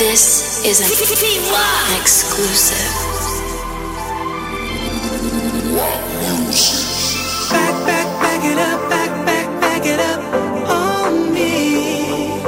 [0.00, 0.86] This is an
[2.00, 2.78] exclusive.
[7.50, 10.22] Back, back, back it up, back, back, back it up
[10.70, 12.40] on me.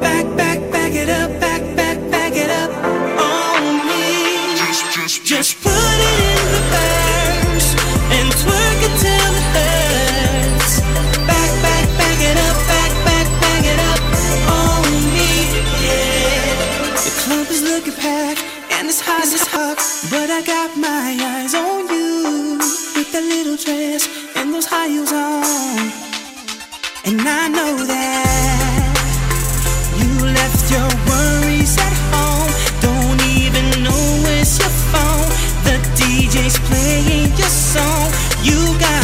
[0.00, 2.70] Back, back, back it up, back, back, back it up
[3.18, 4.54] on me.
[5.24, 5.85] Just put it
[19.36, 19.76] it's hot
[20.10, 22.56] but I got my eyes on you
[22.96, 25.92] with that little dress and those high heels on,
[27.08, 28.96] and I know that
[30.00, 32.50] you left your worries at home.
[32.88, 35.28] Don't even know where's your phone.
[35.66, 38.08] The DJ's playing your song.
[38.48, 38.95] You got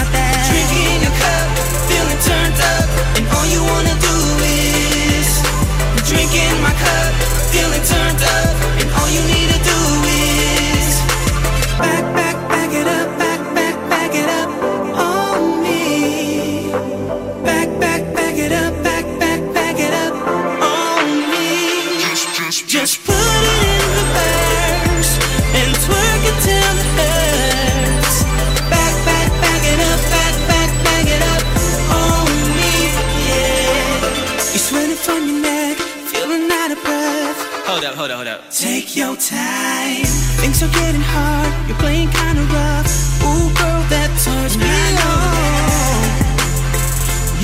[38.03, 38.51] Hold up, hold up.
[38.51, 40.03] Take your time.
[40.43, 41.55] Things are getting hard.
[41.71, 42.91] You're playing kind of rough.
[43.23, 44.67] Ooh, girl, that turns me
[45.07, 46.11] on.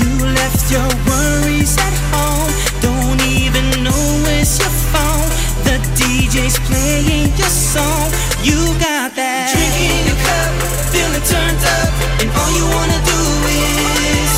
[0.03, 2.51] You left your worries at home.
[2.83, 5.31] Don't even know where's your phone.
[5.63, 8.11] The DJ's playing your song.
[8.43, 10.51] You got that drink in your cup,
[10.91, 14.31] feeling turned up, and all you wanna do is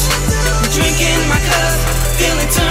[0.69, 1.77] drink in my cup,
[2.21, 2.70] feeling turned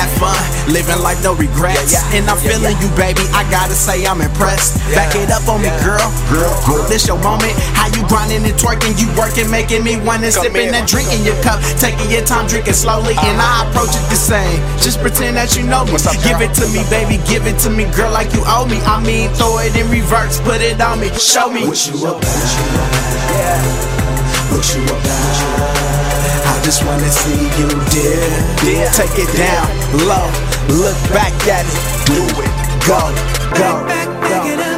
[0.00, 0.40] have fun,
[0.72, 1.92] living life no regrets.
[2.16, 3.20] And I'm feeling you, baby.
[3.36, 4.80] I gotta say I'm impressed.
[4.96, 6.00] Back it up on me, girl.
[6.32, 7.52] Girl, girl, this your moment.
[7.76, 11.60] How you grinding and twerking, you working, making me wanna sipping and drinking your cup,
[11.76, 13.64] taking your time, drinking slowly, and uh-huh.
[13.64, 14.58] I approach it the same.
[14.80, 16.00] Just pretend that you know me.
[16.24, 17.20] Give it to me, baby.
[17.28, 18.80] Give it to me, girl, like you owe me.
[18.88, 21.68] I mean, throw it in reverse, put it on me, show me.
[21.68, 22.24] What you about?
[23.36, 23.60] Yeah.
[24.48, 25.79] What you about?
[26.60, 28.92] I just wanna see you dear.
[28.92, 29.66] Take it down
[30.06, 30.28] low,
[30.76, 32.52] look back at it, do it,
[32.86, 33.00] go,
[33.56, 33.88] go,
[34.28, 34.69] go.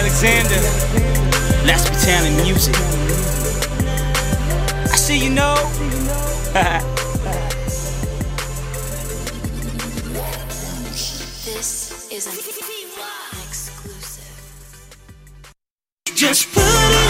[0.00, 0.62] Alexander,
[1.66, 2.74] Last Battalion Music.
[4.90, 5.54] I see you know.
[11.44, 12.32] This is an
[13.44, 14.24] exclusive.
[16.14, 17.09] Just put it